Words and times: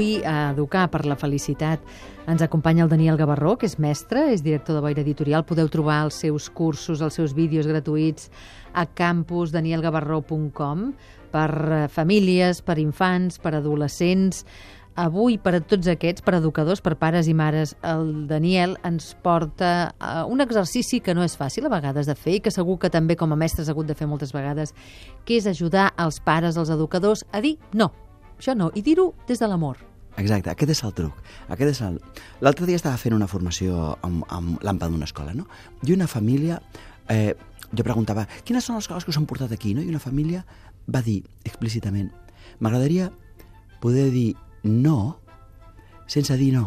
avui 0.00 0.24
a 0.24 0.52
Educar 0.54 0.86
per 0.88 1.04
la 1.04 1.18
Felicitat 1.20 1.82
ens 2.24 2.40
acompanya 2.40 2.86
el 2.86 2.88
Daniel 2.88 3.18
Gavarró, 3.20 3.58
que 3.60 3.68
és 3.68 3.76
mestre, 3.76 4.32
és 4.32 4.40
director 4.40 4.72
de 4.74 4.80
Boira 4.80 5.02
Editorial. 5.02 5.44
Podeu 5.44 5.68
trobar 5.68 6.04
els 6.06 6.14
seus 6.14 6.48
cursos, 6.48 7.02
els 7.04 7.14
seus 7.14 7.34
vídeos 7.36 7.66
gratuïts 7.68 8.30
a 8.72 8.86
campusdanielgavarró.com 8.86 10.94
per 11.34 11.50
eh, 11.52 11.88
famílies, 11.92 12.62
per 12.64 12.78
infants, 12.80 13.38
per 13.38 13.54
adolescents. 13.58 14.46
Avui, 14.96 15.36
per 15.36 15.54
a 15.58 15.60
tots 15.60 15.86
aquests, 15.92 16.22
per 16.24 16.34
educadors, 16.38 16.80
per 16.80 16.96
pares 16.96 17.28
i 17.28 17.34
mares, 17.36 17.76
el 17.84 18.24
Daniel 18.30 18.78
ens 18.86 19.14
porta 19.20 19.92
a 20.00 20.24
un 20.24 20.40
exercici 20.40 21.00
que 21.04 21.12
no 21.12 21.20
és 21.28 21.36
fàcil 21.36 21.66
a 21.68 21.76
vegades 21.76 22.06
de 22.08 22.16
fer 22.16 22.34
i 22.38 22.40
que 22.40 22.50
segur 22.54 22.78
que 22.80 22.88
també 22.88 23.16
com 23.20 23.32
a 23.32 23.36
mestres 23.36 23.68
ha 23.68 23.72
hagut 23.76 23.86
de 23.90 23.94
fer 23.98 24.08
moltes 24.08 24.32
vegades, 24.32 24.72
que 25.28 25.36
és 25.36 25.44
ajudar 25.44 25.92
els 26.00 26.24
pares, 26.24 26.56
els 26.56 26.72
educadors, 26.72 27.28
a 27.32 27.40
dir 27.44 27.58
no, 27.76 27.92
això 28.40 28.56
no, 28.56 28.72
i 28.72 28.80
dir-ho 28.80 29.12
des 29.28 29.38
de 29.38 29.52
l'amor. 29.52 29.89
Exacte, 30.20 30.52
aquest 30.52 30.74
és 30.74 30.82
el 30.84 30.92
truc. 30.96 31.20
Aquest 31.48 31.70
és 31.72 31.80
el... 31.86 32.00
L'altre 32.44 32.66
dia 32.68 32.78
estava 32.80 33.00
fent 33.00 33.16
una 33.16 33.28
formació 33.30 33.94
amb, 34.04 34.26
amb 34.28 34.60
l'AMPA 34.64 34.90
d'una 34.92 35.08
escola, 35.08 35.36
no? 35.36 35.46
I 35.86 35.96
una 35.96 36.10
família... 36.10 36.60
Eh, 37.10 37.32
jo 37.70 37.84
preguntava, 37.86 38.24
quines 38.42 38.66
són 38.66 38.80
les 38.80 38.88
coses 38.90 39.06
que 39.06 39.12
us 39.12 39.18
han 39.20 39.28
portat 39.30 39.52
aquí, 39.54 39.76
no? 39.76 39.82
I 39.82 39.92
una 39.92 40.02
família 40.02 40.42
va 40.90 41.02
dir 41.06 41.20
explícitament, 41.46 42.10
m'agradaria 42.58 43.10
poder 43.80 44.08
dir 44.10 44.34
no 44.64 45.20
sense 46.10 46.36
dir 46.36 46.52
no. 46.56 46.64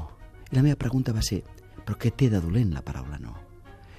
I 0.51 0.55
la 0.55 0.63
meva 0.63 0.79
pregunta 0.79 1.13
va 1.13 1.21
ser, 1.26 1.41
però 1.84 1.98
què 1.99 2.13
té 2.15 2.29
de 2.31 2.40
dolent 2.41 2.71
la 2.73 2.84
paraula 2.85 3.20
no? 3.20 3.35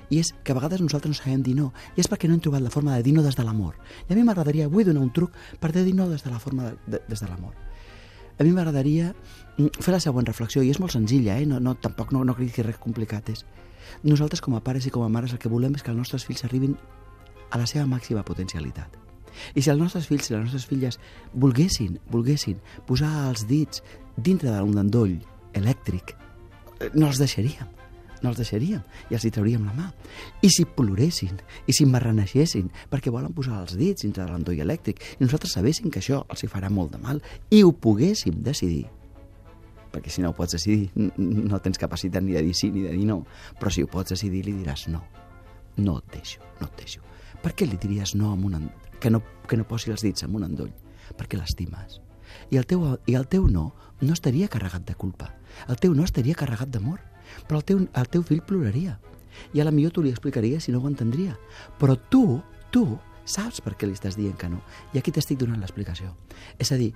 I 0.08 0.20
és 0.22 0.32
que 0.44 0.52
a 0.52 0.56
vegades 0.56 0.80
nosaltres 0.80 1.12
no 1.12 1.18
sabem 1.18 1.42
dir 1.44 1.54
no, 1.58 1.70
i 1.96 2.00
és 2.00 2.08
perquè 2.08 2.28
no 2.28 2.36
hem 2.36 2.42
trobat 2.44 2.64
la 2.64 2.72
forma 2.72 2.96
de 2.96 3.04
dir 3.04 3.14
no 3.16 3.24
des 3.24 3.36
de 3.36 3.44
l'amor. 3.44 3.76
I 4.08 4.12
a 4.12 4.16
mi 4.16 4.24
m'agradaria 4.24 4.68
avui 4.70 4.88
donar 4.88 5.04
un 5.04 5.12
truc 5.12 5.36
per 5.60 5.72
dir 5.76 5.94
no 5.94 6.08
des 6.08 6.24
de 6.24 6.32
la 6.32 6.40
forma 6.40 6.70
de, 6.70 6.76
de, 6.86 7.04
des 7.08 7.20
de 7.20 7.28
l'amor. 7.28 7.63
A 8.38 8.42
mi 8.42 8.50
m'agradaria 8.50 9.12
mm, 9.12 9.82
fer 9.84 9.94
la 9.94 10.00
següent 10.02 10.26
reflexió, 10.26 10.62
i 10.62 10.72
és 10.72 10.80
molt 10.82 10.94
senzilla, 10.94 11.38
eh? 11.38 11.46
no, 11.46 11.60
no, 11.62 11.76
tampoc 11.78 12.12
no, 12.14 12.24
no 12.26 12.34
crec 12.34 12.56
que 12.56 12.66
res 12.66 12.80
complicat 12.82 13.30
és. 13.30 13.44
Nosaltres, 14.02 14.42
com 14.42 14.56
a 14.56 14.62
pares 14.64 14.88
i 14.88 14.92
com 14.94 15.04
a 15.04 15.12
mares, 15.12 15.34
el 15.34 15.42
que 15.42 15.52
volem 15.52 15.76
és 15.76 15.84
que 15.84 15.92
els 15.92 16.00
nostres 16.00 16.24
fills 16.26 16.44
arribin 16.46 16.74
a 17.50 17.60
la 17.60 17.68
seva 17.70 17.86
màxima 17.86 18.24
potencialitat. 18.26 18.98
I 19.54 19.62
si 19.62 19.70
els 19.70 19.80
nostres 19.80 20.06
fills 20.10 20.30
i 20.30 20.34
les 20.34 20.44
nostres 20.46 20.66
filles 20.70 20.98
volguessin, 21.34 21.98
volguessin 22.10 22.58
posar 22.88 23.12
els 23.28 23.46
dits 23.50 23.82
dintre 24.16 24.50
d'un 24.54 24.78
endoll 24.82 25.16
elèctric, 25.54 26.14
eh, 26.80 26.90
no 26.94 27.10
els 27.10 27.22
deixaríem 27.22 27.83
no 28.24 28.32
els 28.32 28.40
deixaríem 28.40 28.82
i 29.10 29.16
els 29.16 29.24
hi 29.26 29.30
trauríem 29.34 29.64
la 29.68 29.74
mà. 29.76 29.90
I 30.42 30.50
si 30.52 30.64
ploressin, 30.64 31.36
i 31.68 31.76
si 31.76 31.86
marraneixessin, 31.88 32.70
perquè 32.90 33.12
volen 33.12 33.34
posar 33.36 33.60
els 33.62 33.76
dits 33.78 34.06
dintre 34.06 34.24
de 34.24 34.32
l'endoll 34.32 34.64
elèctric, 34.64 35.02
i 35.18 35.22
nosaltres 35.22 35.54
sabéssim 35.58 35.92
que 35.92 36.00
això 36.02 36.24
els 36.32 36.44
hi 36.44 36.50
farà 36.50 36.70
molt 36.72 36.94
de 36.96 37.02
mal, 37.02 37.22
i 37.52 37.62
ho 37.62 37.72
poguéssim 37.72 38.40
decidir, 38.44 38.86
perquè 39.94 40.10
si 40.10 40.24
no 40.24 40.32
ho 40.32 40.36
pots 40.36 40.56
decidir, 40.56 40.90
no 40.96 41.60
tens 41.62 41.78
capacitat 41.78 42.24
ni 42.24 42.34
de 42.34 42.42
dir 42.42 42.54
sí 42.56 42.72
ni 42.74 42.86
de 42.88 42.94
dir 42.96 43.06
no, 43.06 43.20
però 43.60 43.70
si 43.70 43.84
ho 43.84 43.90
pots 43.90 44.16
decidir 44.16 44.42
li 44.46 44.56
diràs 44.56 44.88
no, 44.90 45.04
no 45.76 45.98
et 46.00 46.16
deixo, 46.16 46.42
no 46.60 46.70
et 46.70 46.80
deixo. 46.82 47.04
Per 47.44 47.52
què 47.52 47.68
li 47.68 47.78
diries 47.78 48.16
no 48.16 48.32
amb 48.32 48.48
un 48.48 48.70
que 49.00 49.12
no, 49.12 49.20
que 49.46 49.58
no 49.60 49.68
posi 49.68 49.92
els 49.92 50.02
dits 50.02 50.24
en 50.24 50.34
un 50.34 50.46
endoll, 50.48 50.72
perquè 51.18 51.38
l'estimes. 51.38 52.00
I 52.50 52.58
el, 52.58 52.66
teu, 52.66 52.82
I 53.06 53.14
el 53.14 53.28
teu 53.30 53.46
no 53.46 53.68
no 54.00 54.12
estaria 54.12 54.48
carregat 54.48 54.84
de 54.86 54.94
culpa. 54.94 55.32
El 55.68 55.78
teu 55.80 55.94
no 55.94 56.04
estaria 56.04 56.34
carregat 56.34 56.70
d'amor. 56.70 57.00
Però 57.48 57.60
el 57.60 57.66
teu, 57.68 57.82
el 57.86 58.12
teu 58.12 58.22
fill 58.26 58.44
ploraria. 58.46 58.98
I 59.54 59.60
a 59.60 59.66
la 59.66 59.74
millor 59.74 59.92
tu 59.94 60.02
li 60.02 60.12
explicaries 60.14 60.64
si 60.64 60.72
no 60.72 60.80
ho 60.82 60.88
entendria. 60.90 61.36
Però 61.80 61.96
tu, 62.10 62.40
tu, 62.70 62.86
saps 63.24 63.62
per 63.64 63.74
què 63.78 63.88
li 63.88 63.96
estàs 63.96 64.18
dient 64.18 64.36
que 64.38 64.50
no. 64.52 64.60
I 64.92 65.00
aquí 65.00 65.12
t'estic 65.14 65.40
donant 65.40 65.60
l'explicació. 65.62 66.12
És 66.58 66.72
a 66.72 66.78
dir, 66.80 66.92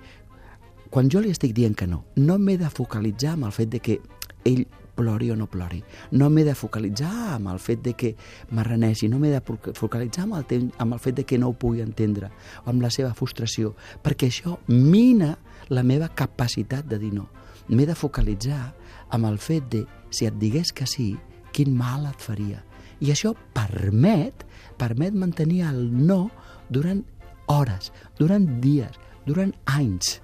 quan 0.89 1.09
jo 1.09 1.21
li 1.21 1.33
estic 1.33 1.53
dient 1.57 1.75
que 1.77 1.87
no, 1.87 2.03
no 2.17 2.37
m'he 2.41 2.57
de 2.57 2.69
focalitzar 2.69 3.35
amb 3.35 3.49
el 3.49 3.55
fet 3.55 3.73
de 3.73 3.81
que 3.83 3.99
ell 4.47 4.65
plori 4.99 5.29
o 5.31 5.35
no 5.39 5.47
plori. 5.47 5.79
No 6.11 6.27
m'he 6.29 6.43
de 6.43 6.55
focalitzar 6.57 7.35
amb 7.37 7.53
el 7.53 7.59
fet 7.63 7.83
de 7.85 7.93
que 7.95 8.13
m'arreneixi, 8.51 9.07
no 9.07 9.19
m'he 9.19 9.31
de 9.31 9.39
focalitzar 9.77 10.25
amb 10.25 10.39
el, 10.41 10.69
amb 10.77 10.97
el 10.97 10.99
fet 10.99 11.21
de 11.21 11.25
que 11.25 11.39
no 11.39 11.51
ho 11.51 11.55
pugui 11.55 11.83
entendre, 11.85 12.31
o 12.65 12.69
amb 12.73 12.83
la 12.83 12.91
seva 12.91 13.13
frustració, 13.15 13.75
perquè 14.03 14.27
això 14.27 14.57
mina 14.67 15.37
la 15.69 15.85
meva 15.87 16.09
capacitat 16.09 16.89
de 16.89 16.99
dir 16.99 17.13
no. 17.15 17.29
M'he 17.69 17.85
de 17.85 17.95
focalitzar 17.97 18.73
amb 19.15 19.29
el 19.29 19.37
fet 19.41 19.69
de, 19.73 19.83
si 20.09 20.27
et 20.29 20.35
digués 20.41 20.73
que 20.73 20.87
sí, 20.89 21.13
quin 21.53 21.75
mal 21.77 22.07
et 22.09 22.21
faria. 22.21 22.63
I 22.99 23.13
això 23.13 23.33
permet, 23.55 24.43
permet 24.81 25.15
mantenir 25.15 25.63
el 25.69 25.85
no 25.93 26.27
durant 26.69 27.03
hores, 27.49 27.93
durant 28.19 28.45
dies, 28.61 28.97
durant 29.25 29.53
anys, 29.69 30.17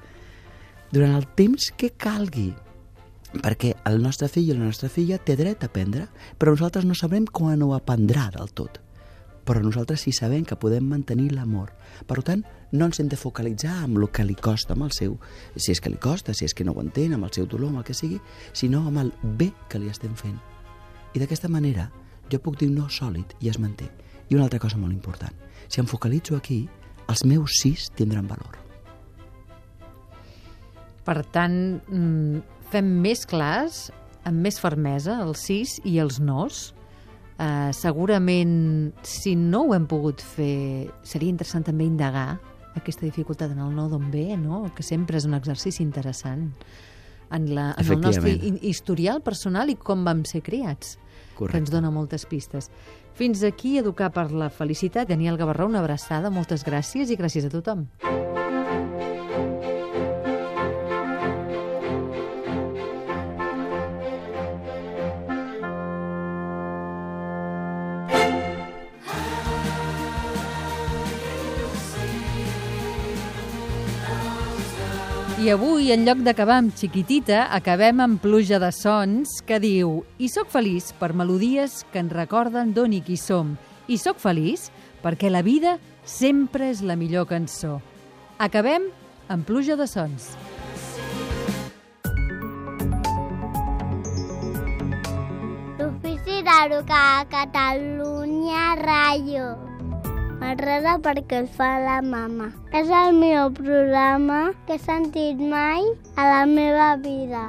durant 0.91 1.15
el 1.17 1.25
temps 1.37 1.71
que 1.77 1.93
calgui 1.95 2.51
perquè 3.41 3.73
el 3.89 4.01
nostre 4.03 4.29
fill 4.31 4.51
i 4.51 4.55
la 4.55 4.63
nostra 4.63 4.87
filla 4.91 5.17
té 5.19 5.35
dret 5.35 5.63
a 5.63 5.69
aprendre, 5.69 6.07
però 6.39 6.53
nosaltres 6.53 6.85
no 6.87 6.95
sabrem 6.95 7.25
quan 7.27 7.63
ho 7.65 7.73
aprendrà 7.75 8.29
del 8.35 8.51
tot. 8.55 8.79
Però 9.45 9.61
nosaltres 9.61 10.01
sí 10.01 10.11
sabem 10.11 10.45
que 10.45 10.57
podem 10.57 10.87
mantenir 10.89 11.31
l'amor. 11.35 11.71
Per 12.09 12.17
tant, 12.25 12.41
no 12.73 12.87
ens 12.89 12.99
hem 12.99 13.09
de 13.11 13.19
focalitzar 13.19 13.75
amb 13.83 13.99
el 13.99 14.09
que 14.09 14.25
li 14.25 14.35
costa 14.35 14.73
amb 14.73 14.87
el 14.87 14.93
seu, 14.95 15.19
si 15.55 15.71
és 15.71 15.81
que 15.81 15.91
li 15.93 16.01
costa, 16.01 16.33
si 16.33 16.47
és 16.47 16.53
que 16.53 16.65
no 16.65 16.73
ho 16.73 16.81
entén, 16.81 17.13
amb 17.13 17.29
el 17.29 17.33
seu 17.35 17.45
dolor, 17.45 17.69
amb 17.69 17.83
el 17.83 17.87
que 17.87 17.93
sigui, 17.93 18.17
sinó 18.53 18.87
amb 18.89 19.03
el 19.03 19.13
bé 19.37 19.51
que 19.69 19.79
li 19.79 19.91
estem 19.93 20.17
fent. 20.17 20.39
I 21.13 21.21
d'aquesta 21.21 21.51
manera 21.51 21.91
jo 22.31 22.41
puc 22.41 22.57
dir 22.59 22.71
no 22.73 22.89
sòlid 22.89 23.37
i 23.39 23.53
es 23.53 23.61
manté. 23.61 23.87
I 24.29 24.35
una 24.35 24.47
altra 24.47 24.59
cosa 24.59 24.81
molt 24.81 24.93
important, 24.93 25.33
si 25.69 25.79
em 25.79 25.87
focalitzo 25.87 26.35
aquí, 26.35 26.65
els 27.07 27.21
meus 27.29 27.59
sis 27.61 27.89
tindran 27.95 28.27
valor. 28.27 28.57
Per 31.05 31.21
tant, 31.29 31.81
mm, 31.85 32.41
fem 32.71 32.87
més 33.01 33.25
clars, 33.29 33.91
amb 34.25 34.41
més 34.41 34.57
fermesa, 34.59 35.19
els 35.21 35.45
sis 35.45 35.79
i 35.85 35.99
els 35.99 36.19
nos. 36.19 36.73
Uh, 37.35 37.73
segurament, 37.75 38.93
si 39.03 39.35
no 39.35 39.65
ho 39.65 39.73
hem 39.75 39.87
pogut 39.91 40.21
fer, 40.23 40.87
seria 41.03 41.33
interessant 41.33 41.65
també 41.67 41.83
indagar 41.83 42.37
aquesta 42.79 43.03
dificultat 43.03 43.51
en 43.51 43.59
el 43.59 43.73
no 43.75 43.89
d'on 43.91 44.07
ve, 44.11 44.37
no? 44.39 44.65
que 44.75 44.83
sempre 44.83 45.19
és 45.19 45.27
un 45.27 45.35
exercici 45.35 45.83
interessant 45.83 46.49
en, 47.31 47.49
la, 47.55 47.73
en 47.77 47.91
el 47.91 48.01
nostre 48.01 48.35
historial 48.61 49.21
personal 49.25 49.71
i 49.71 49.75
com 49.75 50.05
vam 50.07 50.23
ser 50.27 50.43
criats, 50.45 50.95
Correcte. 51.35 51.51
que 51.51 51.63
ens 51.63 51.73
dona 51.73 51.91
moltes 51.91 52.27
pistes. 52.29 52.71
Fins 53.15 53.43
aquí, 53.47 53.77
Educar 53.79 54.11
per 54.15 54.29
la 54.31 54.51
Felicitat. 54.51 55.07
Daniel 55.07 55.39
Gavarró, 55.39 55.67
una 55.71 55.83
abraçada, 55.83 56.31
moltes 56.31 56.67
gràcies 56.67 57.11
i 57.11 57.19
gràcies 57.19 57.47
a 57.47 57.51
tothom. 57.51 57.87
I 75.45 75.51
avui, 75.53 75.91
en 75.93 76.07
lloc 76.07 76.23
d'acabar 76.25 76.55
amb 76.57 76.73
xiquitita, 76.73 77.43
acabem 77.53 77.99
amb 78.01 78.17
pluja 78.17 78.57
de 78.57 78.71
sons 78.73 79.43
que 79.45 79.59
diu 79.61 79.99
I 80.17 80.25
sóc 80.33 80.49
feliç 80.49 80.87
per 80.97 81.11
melodies 81.13 81.83
que 81.91 82.01
ens 82.01 82.15
recorden 82.17 82.71
d'on 82.73 82.95
i 82.97 83.01
qui 83.05 83.13
som. 83.13 83.51
I 83.85 83.99
sóc 84.01 84.17
feliç 84.17 84.71
perquè 85.03 85.29
la 85.29 85.43
vida 85.45 85.75
sempre 86.01 86.71
és 86.71 86.81
la 86.81 86.97
millor 86.97 87.27
cançó. 87.29 87.77
Acabem 88.41 88.89
amb 89.29 89.45
pluja 89.45 89.77
de 89.77 89.85
sons. 89.85 90.31
L'Ofici 95.77 96.41
a 96.41 97.05
Catalunya 97.29 98.65
Ràdio. 98.81 99.74
M'agrada 100.45 100.91
perquè 101.05 101.39
el 101.41 101.47
fa 101.53 101.67
la 101.81 101.95
mama. 102.05 102.51
És 102.79 102.91
el 102.97 103.15
millor 103.17 103.49
programa 103.57 104.41
que 104.67 104.77
he 104.77 104.83
sentit 104.83 105.41
mai 105.55 105.87
a 106.21 106.27
la 106.35 106.43
meva 106.51 106.91
vida. 107.07 107.47